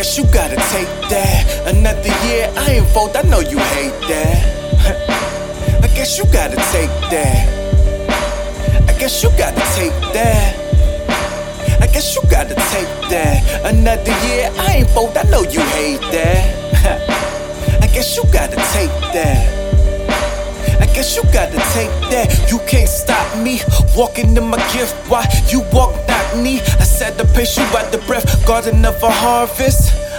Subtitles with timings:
[0.00, 1.44] guess you gotta take that.
[1.76, 5.84] Another year, I ain't fold, I know you hate that.
[5.84, 7.44] I guess you gotta take that.
[8.88, 11.82] I guess you gotta take that.
[11.82, 13.44] I guess you gotta take that.
[13.74, 17.82] Another year, I ain't fold, I know you hate that.
[17.82, 20.80] I guess you gotta take that.
[20.80, 22.50] I guess you gotta take that.
[22.50, 23.60] You can't stop me
[24.00, 24.96] walking in my gift.
[25.10, 26.60] Why you walk, not me?
[26.80, 30.09] I said the pace you at the breath, garden of a harvest.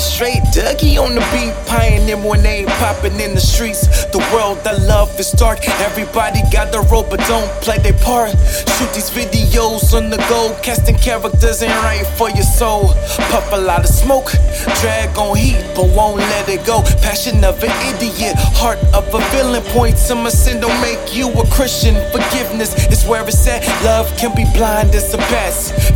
[0.00, 3.86] Straight Dougie on the beat, pioneer when they ain't popping in the streets.
[4.06, 5.60] The world I love is dark.
[5.80, 8.30] Everybody got their role, but don't play their part.
[8.30, 12.94] Shoot these videos on the go, casting characters ain't right for your soul.
[13.28, 14.32] Puff a lot of smoke,
[14.80, 16.80] drag on heat, but won't let it go.
[17.02, 19.62] Passion of an idiot, heart of a villain.
[19.76, 21.94] Points to my sin don't make you a Christian.
[22.10, 23.68] Forgiveness is where it's at.
[23.84, 25.52] Love can be blind as a bat.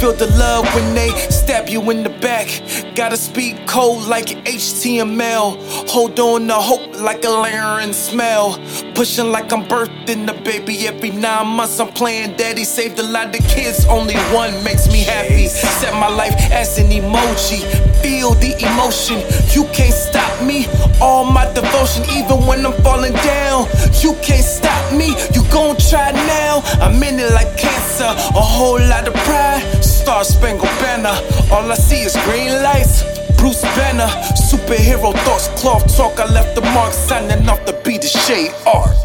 [0.00, 2.48] Feel the love when they stab you in the back.
[2.94, 5.56] Gotta speak cold like HTML.
[5.90, 8.58] Hold on to hope like a Laren smell.
[8.94, 11.78] Pushing like I'm birthing the baby every nine months.
[11.78, 13.84] I'm playing daddy, saved a lot of kids.
[13.86, 15.46] Only one makes me happy.
[15.46, 17.62] Set my life as an emoji.
[18.02, 19.18] Feel the emotion.
[19.54, 20.66] You can't stop me.
[21.00, 23.68] All my devotion, even when I'm falling down.
[24.02, 25.14] You can't stop me.
[25.34, 26.62] You gon' try now.
[26.80, 28.04] I'm in it like cancer.
[28.04, 29.62] A whole lot of pride.
[29.84, 31.16] Star Spangled Banner.
[31.52, 33.15] All I see is green lights.
[33.36, 36.18] Bruce Banner, superhero thoughts, cloth talk.
[36.18, 38.96] I left the mark, signing off the beat of shade art.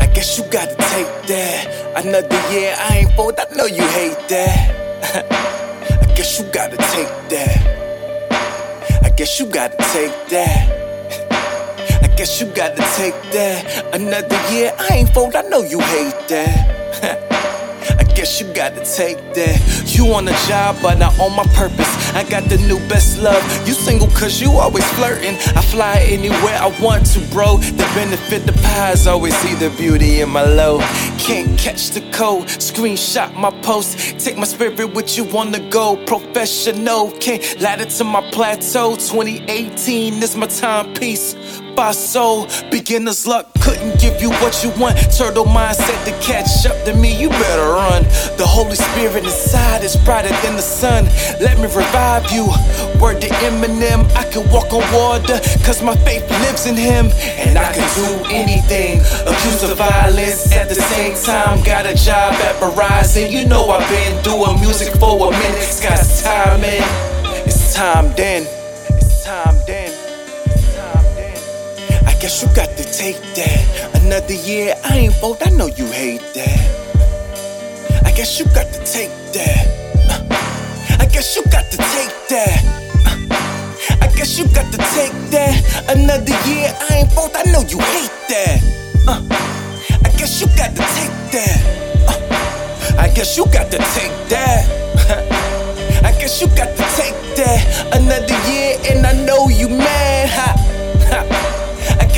[0.00, 2.04] I guess you gotta take that.
[2.04, 3.38] Another year, I ain't fold.
[3.38, 5.28] I know you hate that.
[6.02, 9.02] I guess you gotta take that.
[9.04, 12.02] I guess you gotta take that.
[12.02, 13.94] I guess you gotta take that.
[13.94, 15.36] Another year, I ain't fold.
[15.36, 17.58] I know you hate that.
[18.14, 19.56] Guess you gotta take that.
[19.86, 21.88] You on a job, but not on my purpose.
[22.14, 23.42] I got the new best love.
[23.66, 25.36] You single cause you always flirting.
[25.56, 27.56] I fly anywhere I want to, bro.
[27.56, 30.80] The benefit, the pies always see the beauty in my low.
[31.18, 34.18] Can't catch the code, screenshot my post.
[34.18, 35.96] Take my spirit with you on the go.
[36.04, 38.96] Professional, can't ladder to my plateau.
[38.96, 41.34] 2018 is my timepiece.
[41.76, 44.98] By soul, beginner's luck couldn't give you what you want.
[45.16, 48.02] Turtle mindset to catch up to me, you better run.
[48.36, 51.06] The Holy Spirit inside is brighter than the sun.
[51.40, 52.46] Let me revive you.
[53.00, 57.06] Word to Eminem, I can walk on water, cause my faith lives in him.
[57.40, 59.00] And I can do anything.
[59.26, 61.64] Accused of violence at the same time.
[61.64, 63.30] Got a job at Verizon.
[63.30, 65.62] You know I've been doing music for a minute.
[65.62, 66.82] It's got time in.
[67.46, 68.46] It's time then.
[68.90, 69.91] It's time then.
[72.22, 74.00] Guess you got to take that.
[74.00, 75.38] Another year, I ain't fold.
[75.44, 78.06] I know you hate that.
[78.06, 79.66] I guess you got to take that.
[80.08, 82.62] Uh, I guess you got to take that.
[83.10, 85.90] Uh, I guess you got to take that.
[85.90, 87.32] Another year, I ain't fold.
[87.34, 88.62] I know you hate that.
[89.08, 89.18] Uh,
[90.06, 91.58] I guess you got to take that.
[92.06, 94.62] Uh, I guess you got to take that.
[96.06, 96.71] I guess you got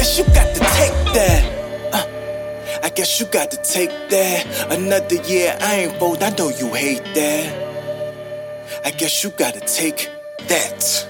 [0.04, 1.94] guess you got to take that.
[1.94, 4.70] Uh, I guess you got to take that.
[4.70, 6.22] Another year, I ain't fold.
[6.22, 8.84] I know you hate that.
[8.84, 10.10] I guess you gotta take
[10.48, 11.08] that.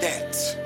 [0.00, 0.65] That.